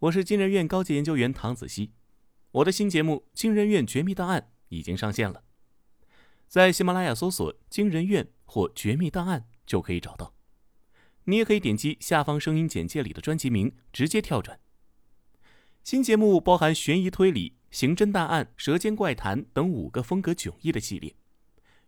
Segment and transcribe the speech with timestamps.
[0.00, 1.90] 我是金人院高级研究员唐子熙，
[2.52, 5.42] 我的新节目《金人院绝密档案》已经上线了，
[6.46, 10.36] 在喜马拉雅搜索“金人院”或“绝密档案”就可以找到。
[11.24, 14.60] 你也可以点击下方声音简介里的专辑名，直接跳转。
[15.82, 21.16] 新节目包含悬疑推理、刑侦大案、舌尖怪谈等五个风格迥异的系列，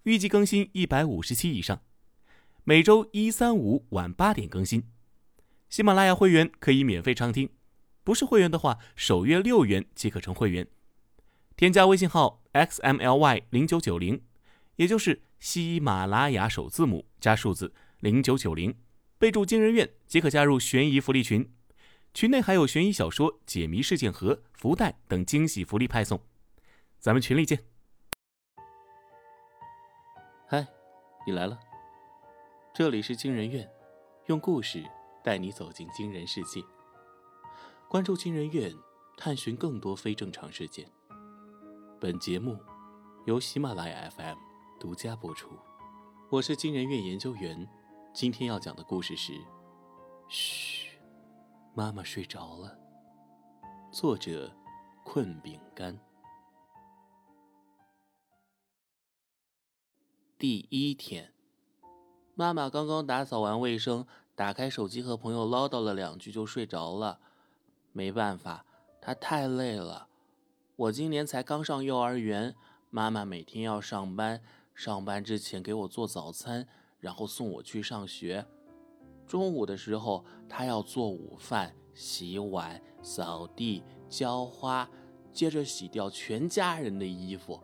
[0.02, 1.80] 预计更新一百五十期以上，
[2.64, 4.82] 每周一、三、五晚八点更新。
[5.68, 7.48] 喜马拉雅会员可以免费畅听。
[8.10, 10.66] 不是会员的话，首月六元即可成会员。
[11.56, 14.24] 添加微信号 xmly 零九九零，
[14.74, 18.76] 也就是喜马拉雅首字母加数字零九九零，
[19.16, 21.54] 备注“惊人院”即可加入悬疑福利群。
[22.12, 26.20] 群内还有悬疑小说、解谜事件盒、福袋等惊喜福利派送。
[26.98, 27.62] 咱们群里见。
[30.48, 30.66] 嗨，
[31.24, 31.56] 你来了。
[32.74, 33.70] 这里是惊人院，
[34.26, 34.84] 用故事
[35.22, 36.60] 带你走进惊人世界。
[37.90, 38.72] 关注金人院，
[39.16, 40.88] 探寻更多非正常事件。
[41.98, 42.56] 本节目
[43.26, 44.36] 由喜马拉雅 FM
[44.78, 45.50] 独家播出。
[46.30, 47.68] 我是金人院研究员，
[48.14, 49.32] 今天要讲的故事是：
[50.28, 51.00] 嘘，
[51.74, 52.78] 妈妈睡着了。
[53.90, 54.54] 作者：
[55.02, 55.98] 困饼干。
[60.38, 61.34] 第一天，
[62.36, 67.18] 妈妈刚刚打扫完卫生，打开手机和朋友唠叨了两句，就睡着了。
[67.92, 68.64] 没办法，
[69.00, 70.08] 他太累了。
[70.76, 72.54] 我今年才刚上幼儿园，
[72.88, 74.40] 妈妈每天要上班，
[74.74, 76.66] 上班之前给我做早餐，
[76.98, 78.46] 然后送我去上学。
[79.26, 84.88] 中午的时候，她要做午饭、洗碗、扫地、浇花，
[85.32, 87.60] 接着洗掉全家人的衣服。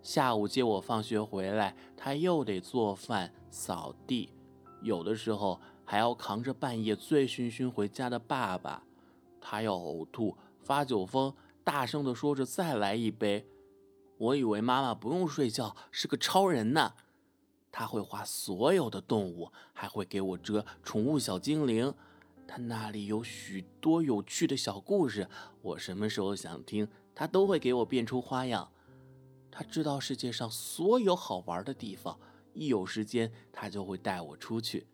[0.00, 4.30] 下午接我放学回来，她又得做饭、扫地，
[4.80, 8.85] 有的时候还要扛着半夜醉醺醺回家的爸爸。
[9.48, 13.46] 他要呕吐，发酒疯，大声地说着：“再来一杯。”
[14.18, 16.94] 我以为妈妈不用睡觉，是个超人呢。
[17.70, 21.94] 他会画所有的动物，还会给我折宠物小精灵。
[22.48, 25.28] 他那里有许多有趣的小故事，
[25.62, 28.72] 我什么时候想听，他都会给我变出花样。
[29.48, 32.18] 他知道世界上所有好玩的地方，
[32.52, 34.88] 一有时间他就会带我出去。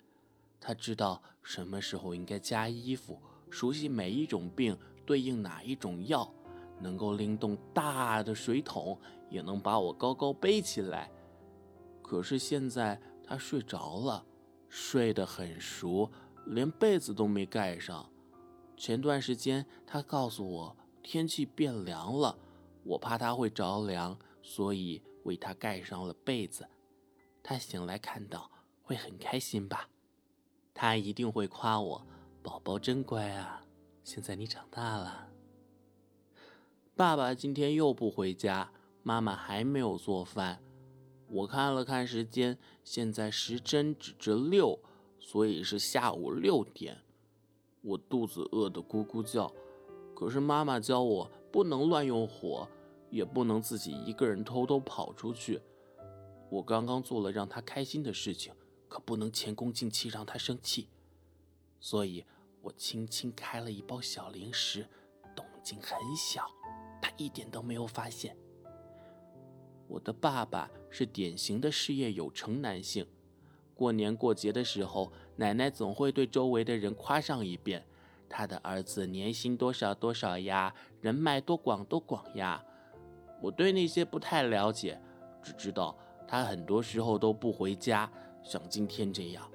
[0.61, 3.19] 他知道什么时候应该加衣服。
[3.53, 4.75] 熟悉每一种病
[5.05, 6.33] 对应哪一种药，
[6.81, 8.99] 能够拎动大的水桶，
[9.29, 11.11] 也能把我高高背起来。
[12.01, 14.25] 可是现在他睡着了，
[14.71, 16.11] 睡得很熟，
[16.47, 18.11] 连被子都没盖上。
[18.75, 22.39] 前段时间他告诉我天气变凉了，
[22.85, 26.67] 我怕他会着凉，所以为他盖上了被子。
[27.43, 28.51] 他醒来看到
[28.83, 29.91] 会很开心吧？
[30.73, 32.07] 他一定会夸我。
[32.43, 33.65] 宝宝真乖啊！
[34.03, 35.29] 现在你长大了。
[36.97, 38.73] 爸爸今天又不回家，
[39.05, 40.61] 妈妈还没有做饭。
[41.29, 44.81] 我看了看时间，现在时针指着六，
[45.21, 46.99] 所以是下午六点。
[47.81, 49.53] 我肚子饿得咕咕叫，
[50.13, 52.69] 可是妈妈教我不能乱用火，
[53.09, 55.61] 也不能自己一个人偷偷跑出去。
[56.51, 58.53] 我刚刚做了让她开心的事情，
[58.89, 60.89] 可不能前功尽弃，让她生气。
[61.81, 62.25] 所以，
[62.63, 64.87] 我轻轻开了一包小零食，
[65.35, 66.47] 动静很小，
[67.01, 68.37] 他一点都没有发现。
[69.89, 73.07] 我的爸爸是典型的事业有成男性，
[73.75, 77.85] 过年过节的时候，奶奶总会对周围的人夸上一遍
[78.31, 82.65] ：“他的儿子年薪多少多少呀，人脉多广多广呀。”
[83.43, 85.01] 我对那些不太了解，
[85.43, 88.11] 只知道他很多时候都不回家，
[88.45, 89.51] 像今天这样。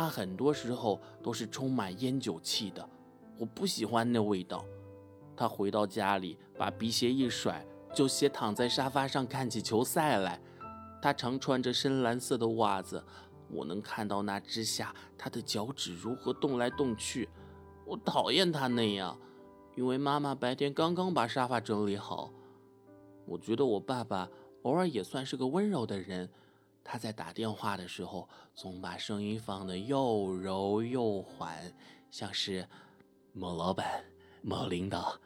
[0.00, 2.88] 他很多时候都是充满烟酒气的，
[3.36, 4.64] 我不喜欢那味道。
[5.36, 7.62] 他回到家里，把皮鞋一甩，
[7.94, 10.40] 就斜躺在沙发上看起球赛来。
[11.02, 13.04] 他常穿着深蓝色的袜子，
[13.50, 17.28] 我能看到那之下他的脚趾如何动来动去。
[17.84, 19.18] 我讨厌他那样，
[19.76, 22.32] 因为妈妈白天刚刚把沙发整理好。
[23.26, 24.30] 我觉得我爸爸
[24.62, 26.26] 偶尔也算是个温柔的人。
[26.82, 31.72] 他在打电话的时候，总把声音放得又柔又缓，
[32.10, 32.68] 像是
[33.32, 34.04] 某老板、
[34.42, 35.18] 某领导。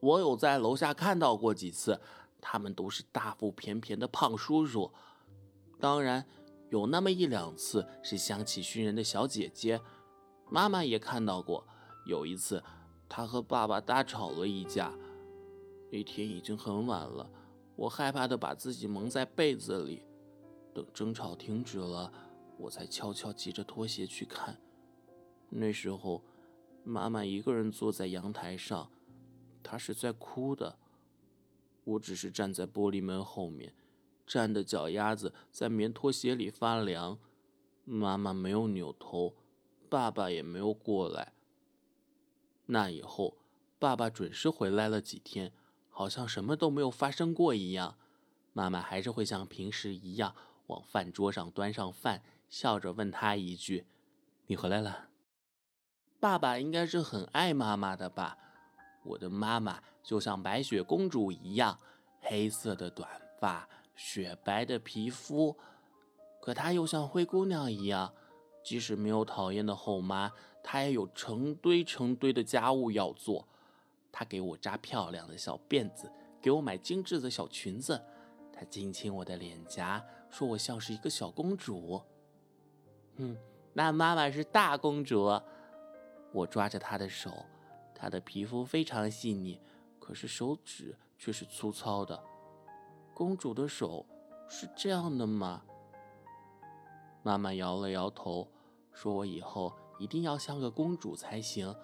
[0.00, 2.00] 我有在楼下看到过几次，
[2.40, 4.92] 他们都是大腹便便的胖叔叔。
[5.80, 6.26] 当然，
[6.70, 9.80] 有那么一两次是香气熏人的小姐姐。
[10.50, 11.66] 妈妈也看到过，
[12.04, 12.62] 有一次
[13.08, 14.92] 她和爸爸大吵了一架。
[15.90, 17.30] 那天已经很晚了，
[17.76, 20.02] 我害怕的把自己蒙在被子里。
[20.74, 22.12] 等争吵停止了，
[22.56, 24.60] 我才悄悄急着脱鞋去看。
[25.50, 26.22] 那时候，
[26.84, 28.90] 妈妈一个人坐在阳台上，
[29.62, 30.78] 她是在哭的。
[31.84, 33.74] 我只是站在玻璃门后面，
[34.26, 37.18] 站的脚丫子在棉拖鞋里发凉。
[37.84, 39.34] 妈妈没有扭头，
[39.88, 41.32] 爸爸也没有过来。
[42.66, 43.36] 那以后，
[43.80, 45.52] 爸爸准时回来了几天，
[45.90, 47.98] 好像什么都没有发生过一样。
[48.52, 50.36] 妈妈还是会像平时一样
[50.66, 53.86] 往饭桌上端上饭，笑着问他一句
[54.46, 55.08] ：“你回来了。”
[56.20, 58.38] 爸爸应该是很爱妈妈的吧？
[59.04, 61.78] 我的妈妈就像白雪公主一样，
[62.20, 63.10] 黑色的短
[63.40, 65.58] 发，雪白的皮肤。
[66.40, 68.14] 可她又像灰姑娘一样，
[68.62, 70.30] 即使没有讨厌的后妈，
[70.62, 73.48] 她也有成堆成堆的家务要做。
[74.12, 76.08] 她给我扎漂亮的小辫子，
[76.40, 78.00] 给我买精致的小裙子。
[78.52, 82.02] 她亲亲我的脸颊，说我像是一个小公主。
[83.16, 83.36] 嗯，
[83.74, 85.30] 那妈妈是大公主。
[86.32, 87.44] 我抓着她的手，
[87.94, 89.60] 她的皮肤非常细腻，
[90.00, 92.20] 可是手指却是粗糙的。
[93.14, 94.06] 公主的手
[94.48, 95.62] 是这样的吗？
[97.22, 98.48] 妈妈摇了摇头，
[98.92, 101.76] 说：“我以后一定要像个公主才行，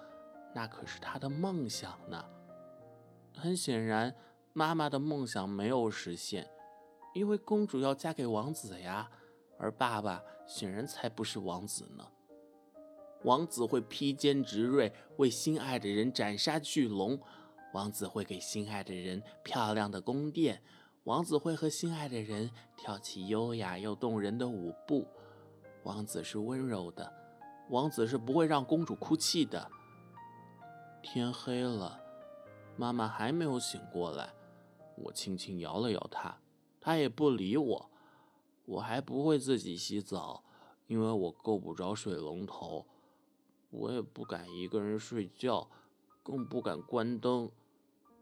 [0.55, 2.25] 那可是她的梦想呢。”
[3.37, 4.17] 很显然，
[4.55, 6.51] 妈妈的梦想没有实现，
[7.15, 9.11] 因为公主要嫁给王子呀，
[9.59, 12.07] 而爸爸显然才不是王子呢。
[13.25, 17.19] 王子会披坚执锐，为心爱的人斩杀巨龙；
[17.73, 20.57] 王子会给心爱的人漂亮的宫殿；
[21.05, 25.07] 王子会和心爱的人跳起优雅又动人的舞步。
[25.83, 27.13] 王子是温柔的，
[27.71, 29.69] 王子是不会让公主哭泣的。
[31.03, 32.01] 天黑了，
[32.77, 34.33] 妈妈还没有醒过来，
[34.97, 36.37] 我轻轻摇了摇她，
[36.81, 37.91] 他也不理我。
[38.65, 40.45] 我还不会自己洗澡，
[40.87, 42.87] 因为我够不着水龙头。
[43.71, 45.71] 我也不敢一个人睡觉，
[46.23, 47.51] 更不敢关灯。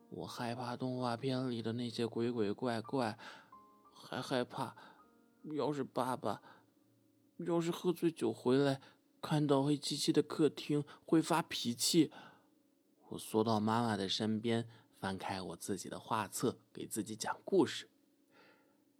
[0.08, 3.19] 我害怕动画片里的那些鬼鬼怪怪，
[3.93, 4.76] 还害怕，
[5.55, 6.41] 要是爸爸
[7.38, 8.81] 要是喝醉酒回来，
[9.20, 12.12] 看到黑漆漆的客厅会发脾气。
[13.08, 14.69] 我缩到妈妈的身边，
[15.00, 17.88] 翻开我自己的画册，给自己讲故事。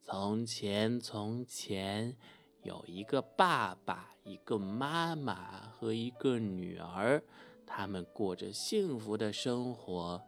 [0.08, 2.17] 从前，从前。
[2.62, 7.20] 有一个爸爸，一个妈妈和一个女儿，
[7.67, 10.23] 他们过着幸福的生活。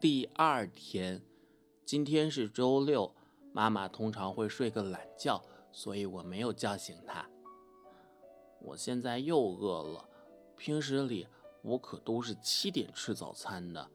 [0.00, 1.22] 第二天，
[1.84, 3.14] 今天是周六，
[3.52, 7.28] 妈妈通常会睡个懒觉，所以我没有叫醒她。
[8.58, 10.08] 我现在又饿了，
[10.56, 11.28] 平时里
[11.60, 13.90] 我可都是七点吃早餐的。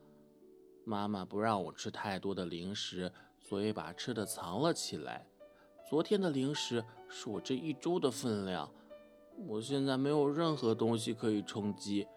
[0.85, 3.11] 妈妈不让我吃太多的零食，
[3.53, 5.27] 所以把吃的藏了起来。
[5.87, 8.73] 昨天的零食是我这一周的分量，
[9.47, 12.07] 我现在没有任何东西可以充饥。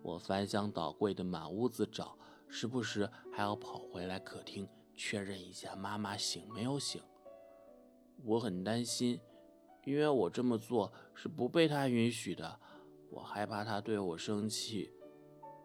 [0.00, 2.16] 我翻箱倒柜的满屋子找，
[2.46, 7.02] 时不时还要跑回来客厅确认一下妈妈醒没有醒。
[8.22, 9.20] 我很担心，
[9.84, 12.60] 因为我这么做是不被她允许的。
[13.10, 14.92] 我害怕她对我生气，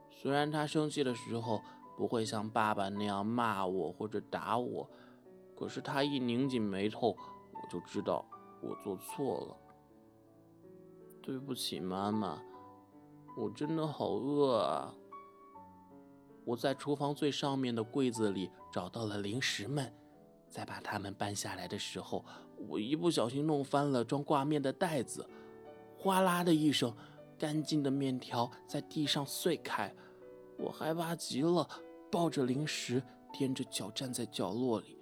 [0.10, 1.62] 虽然她生气的时候
[2.00, 4.90] 不会像爸爸那样骂我或者打我。
[5.54, 8.26] 可是他一拧紧眉头，我就知道
[8.62, 9.58] 我做错了。
[11.22, 12.42] 对不起，妈妈，
[13.38, 14.96] 我真的好饿啊！
[16.46, 19.94] 我在厨房最上面的柜子里找到了零食们，
[20.48, 22.24] 在把它们搬下来的时候，
[22.70, 25.28] 我一不小心弄翻了装挂面的袋子，
[25.98, 26.96] 哗啦的一声，
[27.38, 29.94] 干净的面条在地上碎开。
[30.58, 31.68] 我害怕极了，
[32.12, 33.02] 抱着零食，
[33.34, 34.98] 踮着脚站在角落里。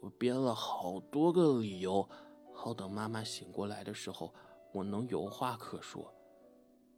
[0.00, 2.08] 我编了好多个理由，
[2.54, 4.32] 好等妈妈醒过来的时候，
[4.72, 6.14] 我能有话可说。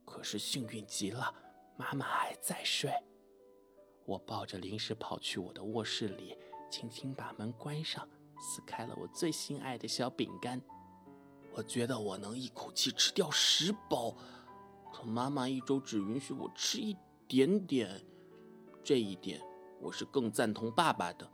[0.04, 1.35] 可是幸运极了，
[1.76, 2.92] 妈妈还在睡。
[4.04, 6.37] 我抱着零食跑去我的卧室里，
[6.70, 8.06] 轻轻把门关上，
[8.40, 10.61] 撕开了我最心爱的小饼干。
[11.52, 14.14] 我觉得我能一口气吃掉十包，
[14.92, 18.04] 可妈妈一周只允许我吃一点点。
[18.83, 19.41] 这一点，
[19.81, 21.29] 我是更赞同爸爸的。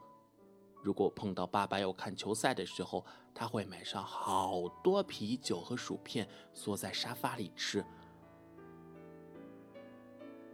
[0.83, 7.85] 如果碰到爸爸要看球赛的时候，他会买上好多啤酒和薯片，缩在沙发里吃。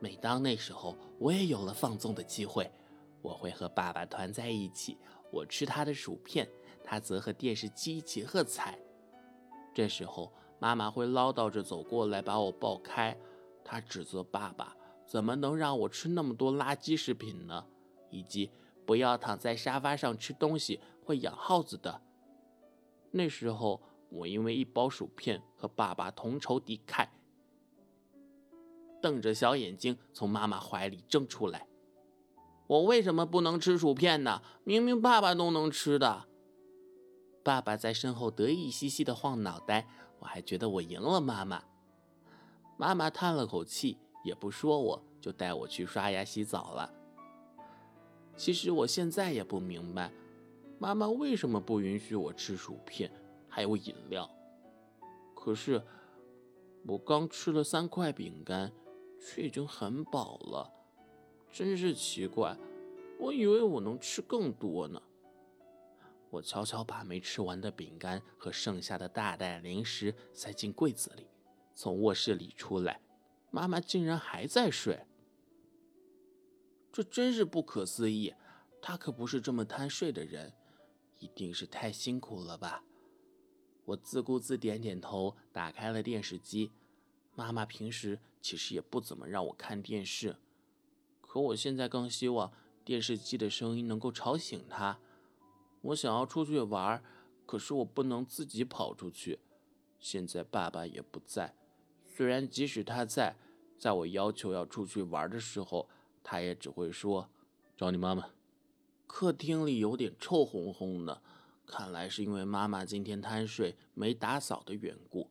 [0.01, 2.71] 每当那时候，我也有了放纵的机会，
[3.21, 4.99] 我会和爸爸团在一起，
[5.31, 6.49] 我吃他的薯片，
[6.83, 8.79] 他则和电视机一起喝彩。
[9.75, 13.17] 这时候，妈妈会唠叨着走过来把我抱开，
[13.65, 14.77] 她指责爸爸
[15.13, 17.67] 怎么能让我吃那么多垃圾食品呢？
[18.09, 18.51] 以及。
[18.87, 22.03] 不要躺在沙发上吃东西，会养耗子的。
[23.13, 27.07] 那时候，我因为一包薯片和爸爸同仇敌忾。
[29.03, 31.69] 瞪着小眼睛从妈妈怀里挣出来。
[32.67, 34.43] 我为什么不能吃薯片呢？
[34.65, 36.27] 明明爸爸都能吃的。
[37.45, 39.87] 爸爸在身后得意兮兮的晃脑袋，
[40.19, 41.63] 我还觉得我赢了妈妈。
[42.77, 46.93] 妈妈叹了口气，也不说我，就带我去刷牙洗澡了。
[48.37, 50.11] 其实我现在也不明白，
[50.79, 53.11] 妈妈为什么不允许我吃薯片，
[53.49, 54.29] 还有饮料。
[55.35, 55.83] 可是
[56.87, 58.73] 我刚吃了三块饼干，
[59.21, 60.73] 却已经很饱了，
[61.53, 62.57] 真是奇怪。
[63.19, 65.01] 我以为我能吃更多呢。
[66.31, 71.27] 我悄悄把没吃完的饼干和剩下的大袋零食塞进柜子里，
[71.75, 73.01] 从卧室里出来，
[73.53, 75.05] 妈妈竟然还在睡。
[76.91, 78.35] 这真是不可思议，
[78.81, 80.55] 他可不是这么贪睡的人，
[81.19, 82.83] 一定是太辛苦了吧？
[83.85, 86.73] 我自顾自点点头，打开了电视机。
[87.35, 90.37] 妈妈平时其实也不怎么让我看电视，
[91.21, 92.51] 可我现在更希望
[92.85, 94.99] 电视机的声音能够吵醒她。
[95.83, 97.03] 我想要出去玩，
[97.45, 99.41] 可是我不能自己跑出去。
[99.99, 101.55] 现在爸爸也不在，
[102.07, 103.37] 虽然即使他在，
[103.83, 105.89] 在我要求要出去玩的时候。
[106.23, 107.29] 他也只会说
[107.77, 108.31] ：“找你妈妈。”
[109.09, 111.21] 客厅里有点臭烘烘的，
[111.67, 115.29] 看来是因为妈妈今天贪睡没打扫的缘故。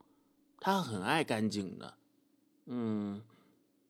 [0.59, 1.93] 她很爱干净的，
[2.65, 3.23] 嗯，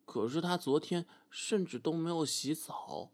[0.05, 3.09] 可是她昨天甚至都没有洗澡。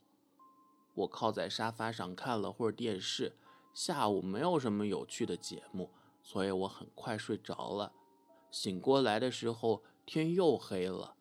[0.95, 3.37] 我靠在沙发上看了会儿电视，
[3.73, 7.93] 下午没有什么有趣的节目，所以我很快睡着了。
[8.51, 11.15] 醒过来的时候，天又黑了，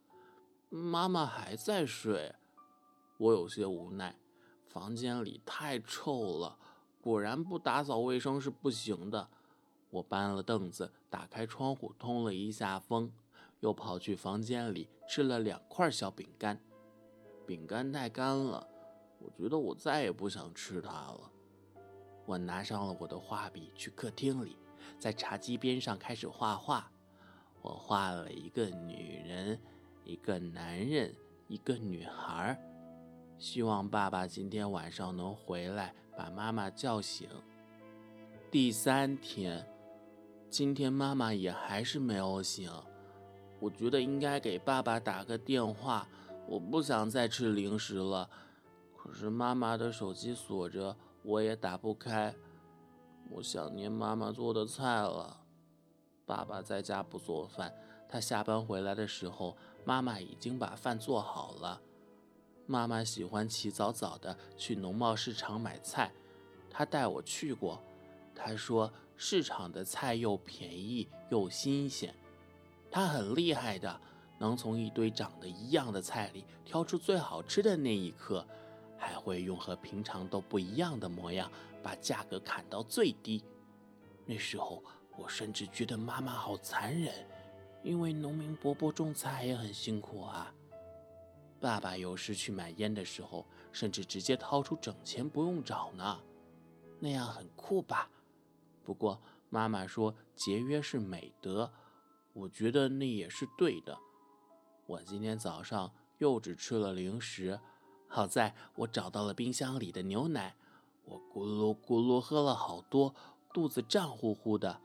[0.68, 2.34] 妈妈还在睡。
[3.18, 4.16] 我有些无奈，
[4.66, 6.58] 房间里太臭了，
[7.00, 9.28] 果然不打扫卫生是不行的。
[9.90, 13.10] 我搬了凳子，打开窗户通了一下风，
[13.60, 16.60] 又跑去房间里吃了两块小饼干。
[17.46, 18.68] 饼干太干了，
[19.20, 21.30] 我觉得我再也不想吃它了。
[22.26, 24.58] 我拿上了我的画笔，去客厅里，
[24.98, 26.90] 在茶几边上开始画画。
[27.62, 29.60] 我画了一个女人，
[30.06, 31.12] 一个男人，
[31.48, 32.56] 一个女孩。
[33.38, 37.28] 希望爸爸今天晚上能回来，把妈妈叫醒。
[38.48, 39.68] 第三天，
[40.48, 42.70] 今天妈妈也还是没有醒。
[43.58, 46.06] 我觉得应该给爸爸打个电话。
[46.46, 48.30] 我不想再吃零食了，
[48.96, 52.32] 可是妈妈的手机锁着，我也打不开。
[53.28, 55.40] 我想念妈妈做的菜了。
[56.24, 57.74] 爸爸在家不做饭，
[58.08, 59.56] 他下班回来的时候，
[59.86, 61.80] 妈妈已经把饭做好了。
[62.66, 66.10] 妈妈喜欢起早早的去农贸市场买菜，
[66.68, 67.80] 她带我去过。
[68.34, 72.12] 她说市场的菜又便宜又新鲜。
[72.90, 74.00] 她很厉害的，
[74.40, 78.44] 能从一堆长得一样的菜里挑出最好吃的那一颗，
[78.98, 81.48] 还会用和平常都不一样的模样
[81.80, 83.44] 把价格砍到最低。
[84.24, 84.82] 那时候
[85.16, 87.14] 我甚至觉得妈妈好残忍，
[87.86, 90.52] 因为农民伯伯种菜也很辛苦啊。
[91.60, 96.20] 爸爸有时去买烟的时候，甚至直接掏出整钱不用找呢，
[96.98, 98.10] 那样很酷吧？
[98.82, 101.72] 不过妈妈说节约是美德，
[102.32, 103.96] 我觉得那也是对的。
[104.86, 107.60] 我今天早上又只吃了零食，
[108.08, 110.56] 好在我找到了冰箱里的牛奶，
[111.04, 113.14] 我咕噜咕噜喝了好多，
[113.54, 114.80] 肚子胀乎乎的。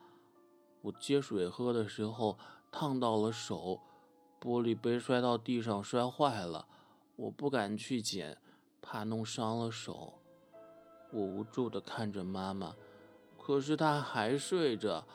[0.84, 2.40] 我接水喝的时候
[2.72, 3.80] 烫到了手。
[4.40, 6.66] 玻璃杯摔到地上，摔坏了，
[7.16, 8.38] 我不敢去捡，
[8.82, 10.14] 怕弄伤了手。
[11.12, 12.74] 我无助地看着妈妈，
[13.38, 15.06] 可是她还睡着。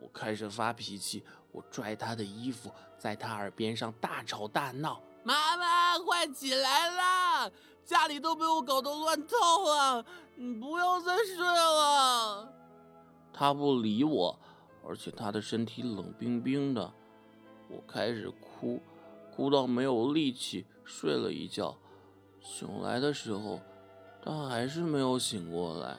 [0.00, 7.48] 我开始发脾气，我拽她的衣服，在她耳边上大吵大闹：“妈妈，快起来啦！
[7.84, 12.52] 家里都被我搞得乱套了，你不要再睡了。”
[13.32, 14.36] 她不理我，
[14.86, 16.92] 而且她的身体冷冰冰的。
[17.68, 18.80] 我开始哭，
[19.34, 21.76] 哭到没有力气，睡了一觉。
[22.40, 23.60] 醒来的时候，
[24.22, 25.96] 他还是没有醒过来。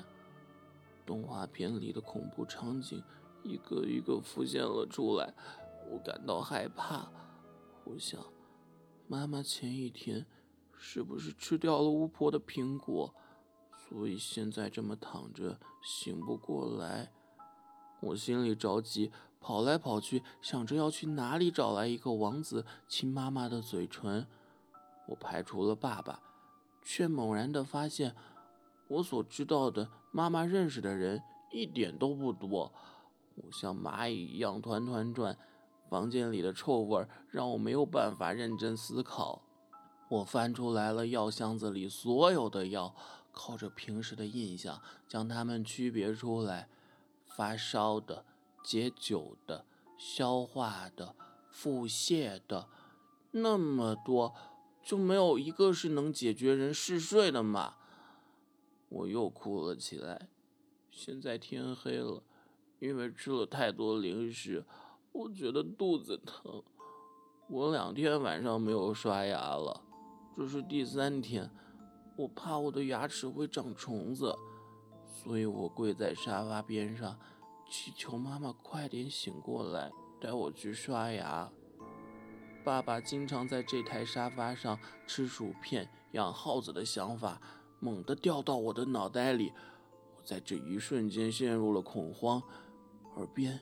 [1.05, 3.03] 动画片里的恐怖场景
[3.43, 5.33] 一个一个浮现了出来，
[5.89, 7.07] 我感到害怕。
[7.83, 8.19] 我想，
[9.07, 10.25] 妈妈前一天
[10.77, 13.13] 是不是吃掉了巫婆的苹果，
[13.89, 17.11] 所以现在这么躺着，醒不过来。
[18.05, 19.11] 我心里着急。
[19.39, 24.25] 跑来跑去，想着要去哪里找来一个王子亲妈妈的嘴唇。
[25.07, 26.19] 我排除了爸爸，
[26.83, 28.15] 却猛然的发现，
[28.87, 31.21] 我所知道的妈妈认识的人
[31.51, 32.73] 一点都不多。
[33.35, 35.37] 我像蚂蚁一样团团转，
[35.87, 39.43] 房间里的臭味让我没有办法认真思考。
[40.09, 42.95] 我翻出来了药箱子里所有的药，
[43.31, 46.67] 靠着平时的印象将它们区别出来：
[47.35, 48.23] 发烧的、
[48.63, 49.65] 解酒的、
[49.97, 51.13] 消化的、
[51.51, 52.69] 腹泻的，
[53.31, 54.33] 那么多，
[54.81, 57.75] 就没有一个是能解决人嗜睡的吗？
[58.87, 60.29] 我又哭了起来。
[60.89, 62.23] 现在天黑了，
[62.79, 64.63] 因为吃了太多零食，
[65.11, 66.63] 我觉得肚子疼。
[67.49, 69.81] 我两天晚上没有刷牙了，
[70.37, 71.51] 这是第三天。
[72.15, 74.33] 我怕我的牙齿会长虫子，
[75.25, 77.19] 所以我跪在沙发边上，
[77.67, 79.91] 祈求妈妈快点醒过来，
[80.21, 81.51] 带我去刷牙。
[82.63, 87.41] 爸爸经常在这台沙发上吃薯片、养耗子的想法。
[87.79, 89.51] 猛地掉到我的脑袋里，
[90.15, 92.41] 我在这一瞬间陷入了恐慌，
[93.15, 93.59] 耳边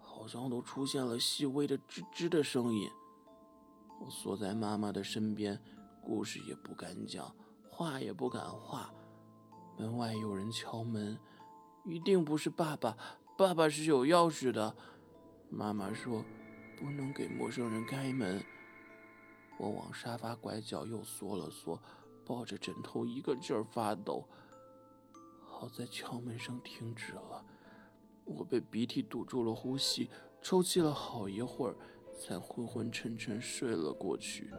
[0.00, 2.88] 好像都出现了细微的吱吱的声音。
[4.00, 5.60] 我缩在妈妈的身边，
[6.00, 7.34] 故事也不敢讲，
[7.68, 8.90] 话也不敢话。
[9.78, 11.18] 门外有人敲门，
[11.84, 12.96] 一定不是爸爸，
[13.36, 14.74] 爸爸是有钥匙的。
[15.48, 16.24] 妈妈说
[16.76, 18.42] 不能给陌生人开门。
[19.58, 21.80] 我往沙发拐角又缩了缩。
[22.26, 24.28] 抱着枕头一个劲儿发抖。
[25.46, 27.42] 好在敲门声停止了，
[28.26, 30.10] 我被鼻涕堵住了呼吸，
[30.42, 31.76] 抽泣了好一会儿，
[32.14, 34.50] 才昏昏沉沉睡了过去。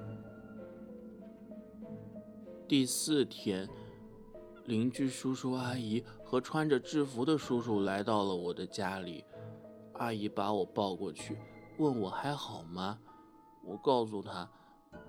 [2.67, 3.69] 第四天，
[4.66, 9.24] 邻居叔叔阿姨和穿着制服的叔叔来到了我的家里。
[9.94, 11.38] 阿姨把我抱过去，
[11.78, 12.98] 问我还好吗？
[13.63, 14.50] 我告诉她，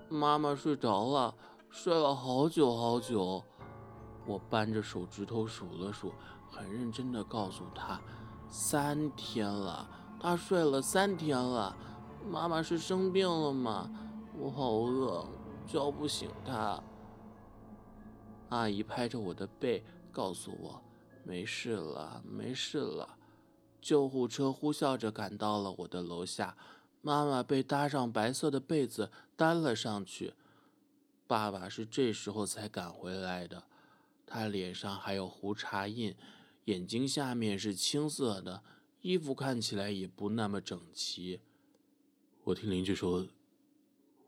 [0.08, 1.34] 妈妈睡着了。
[1.72, 3.40] 睡了好久好久，
[4.26, 6.12] 我扳着手指头数了数，
[6.50, 8.00] 很认真的告诉他：
[8.48, 9.88] 三天了，
[10.18, 11.76] 他睡了三天了。
[12.28, 13.88] 妈妈是生病了吗？
[14.36, 15.24] 我好饿，
[15.64, 16.82] 叫不醒他。
[18.50, 20.82] 阿姨拍着我的背，告诉我：
[21.24, 23.16] 没事了，没事了。
[23.80, 26.56] 救护车呼啸着赶到了我的楼下，
[27.00, 30.34] 妈妈被搭上白色的被子担了上去。
[31.26, 33.62] 爸爸是这时候才赶回来的，
[34.26, 36.14] 他脸上还有胡茬印，
[36.64, 38.62] 眼睛下面是青色的，
[39.00, 41.40] 衣服看起来也不那么整齐。
[42.44, 43.28] 我听邻居说，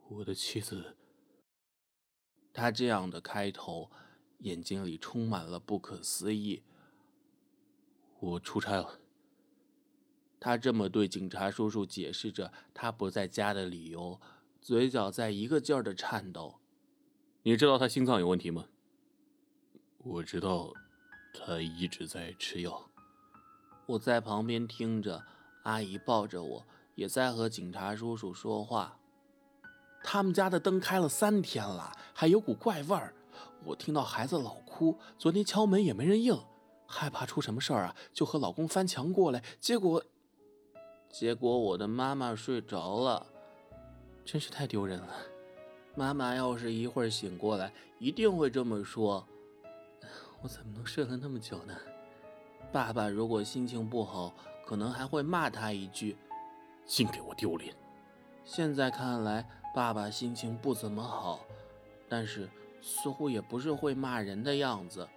[0.08, 0.96] 我的妻子。
[2.54, 3.90] 他这样的开头，
[4.42, 6.62] 眼睛里充满了不可思议。
[8.20, 9.00] 我出差了。
[10.38, 14.20] 他这么对警察叔叔解释着他不在家的理由，
[14.60, 16.56] 嘴角在一个劲儿的颤抖。
[17.44, 18.66] 你知道他心脏有问题吗？
[19.98, 20.72] 我知道，
[21.32, 22.90] 他一直在吃药。
[23.86, 25.24] 我在旁边听着，
[25.62, 28.98] 阿姨抱着我，也在和警察叔叔说话。
[30.02, 33.14] 他们家的灯开了三天了，还有股怪味儿。
[33.64, 36.36] 我听到孩子老哭，昨天敲门也没人应，
[36.86, 39.42] 害怕出什么事儿啊，就和老公翻墙过来。
[39.60, 40.02] 结果，
[41.08, 43.26] 结果我的妈妈睡着了，
[44.24, 45.14] 真是太丢人了。
[45.94, 49.26] 妈妈要是一会儿醒过来，一定会这么说
[50.42, 51.76] ：“我怎么能睡了那么久呢？”
[52.72, 54.34] 爸爸如果心情不好，
[54.66, 56.16] 可能还会骂他一句
[56.86, 57.74] ：“净给我丢脸。”
[58.44, 61.40] 现在看来，爸爸心情不怎么好，
[62.08, 62.48] 但是
[62.82, 65.08] 似乎也不是会骂人的样子。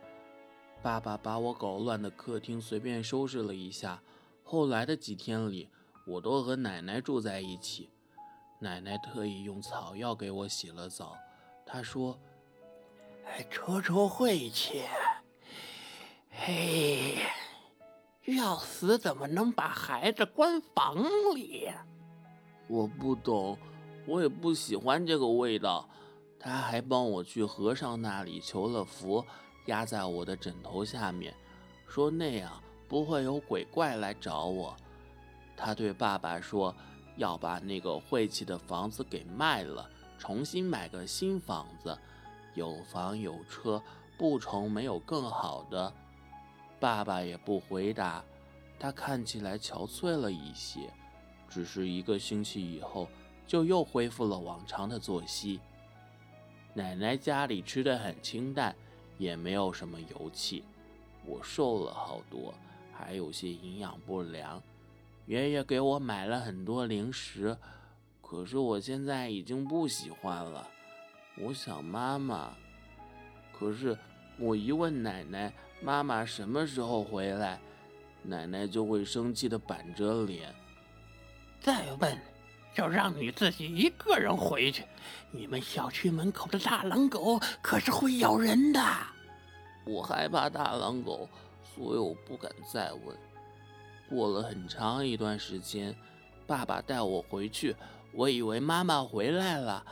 [0.82, 4.02] 爸爸把我搞乱的客厅随便收拾了一下。
[4.44, 5.68] 后来的几天里，
[6.06, 7.90] 我都和奶奶住在一起。
[8.60, 11.18] 奶奶特意用草药给我洗了澡，
[11.66, 12.18] 她说
[13.50, 14.84] ：“出出晦气，
[16.30, 17.18] 嘿，
[18.26, 21.70] 要死怎么能把孩子关房里？”
[22.70, 23.58] 我不懂，
[24.06, 25.90] 我也不喜欢这个味道。
[26.46, 29.26] 他还帮我去和尚那里求了符，
[29.66, 31.34] 压在我的枕头下面，
[31.88, 34.78] 说那样不会有鬼怪来找我。
[35.58, 36.74] 他对爸爸说。
[37.18, 41.98] 要把那个晦气的房子给卖了，重新买个新房子，
[42.56, 43.82] 有房有车，
[44.18, 45.94] 不愁没有更好的。
[46.78, 48.22] 爸爸也不回答，
[48.78, 50.92] 他看起来憔悴了一些，
[51.48, 53.08] 只是一个星期以后
[53.48, 55.62] 就又恢复了往常的作息。
[56.78, 58.76] 奶奶家里吃的很清淡，
[59.18, 60.66] 也没有什么油气，
[61.26, 62.54] 我瘦了好多，
[62.92, 64.62] 还有些营养不良。
[65.26, 67.58] 爷爷给我买了很多零食，
[68.22, 70.70] 可是我现在已经不喜欢了。
[71.38, 72.54] 我想妈妈，
[73.58, 73.98] 可是
[74.38, 77.58] 我一问奶奶妈妈什么时候回来，
[78.22, 80.54] 奶奶就会生气的板着脸。
[81.62, 82.18] 再问
[82.76, 84.84] 就让你自己一个人回去。
[85.32, 88.82] 你们小区门口的大狼狗可是会咬人的。
[89.86, 91.30] 我害怕大狼狗，
[91.64, 93.18] 所以我不敢再问。
[94.10, 95.96] 过了很长一段时间，
[96.46, 97.76] 爸爸带我回去，
[98.12, 99.86] 我以为妈妈回来了，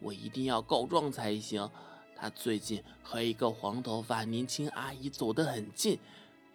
[0.00, 1.68] 我一定要告状才行。
[2.14, 5.98] 他最近和一个黄头发年轻阿姨走得很近，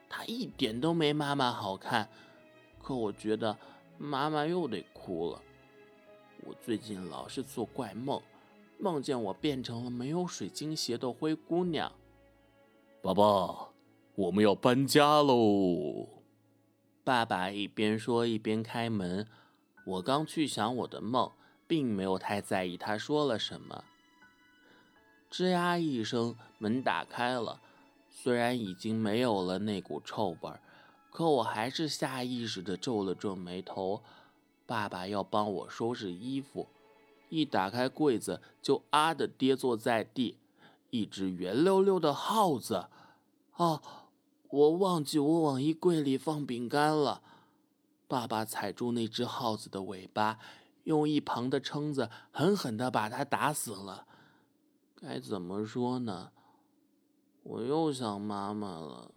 [0.09, 2.07] 她一点都没妈妈好看。
[2.81, 3.57] 可我觉得
[3.97, 5.41] 妈妈又得哭了。
[6.45, 8.21] 我最近老是做怪梦，
[8.77, 11.91] 梦见我变成了没有水晶鞋的灰姑娘。
[13.01, 13.69] 爸爸，
[14.15, 16.07] 我们要搬家喽！
[17.03, 19.27] 爸爸一边说一边开门。
[19.85, 21.31] 我刚去想我的梦，
[21.67, 23.83] 并没有太在意他说了什么。
[25.29, 27.59] 吱呀一声，门打开了。
[28.09, 30.61] 虽然已经没有了那股臭味儿，
[31.09, 34.01] 可我还是下意识地皱了皱眉头。
[34.73, 36.67] 爸爸要帮我收拾衣服，
[37.29, 40.39] 一打开柜子就啊的跌坐在地。
[40.89, 42.87] 一只圆溜溜的耗子，
[43.57, 43.79] 哦！
[44.49, 47.21] 我忘记我往衣柜里放饼干了。
[48.07, 50.39] 爸爸踩住那只耗子的尾巴，
[50.85, 54.07] 用一旁的撑子狠狠地把它打死了。
[54.95, 56.31] 该怎么说呢？
[57.43, 59.11] 我又想妈妈了。